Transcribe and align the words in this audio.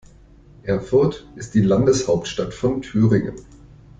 Erfurt 0.63 1.27
ist 1.35 1.53
die 1.53 1.61
Landeshauptstadt 1.61 2.55
von 2.55 2.81
Thüringen. 2.81 3.35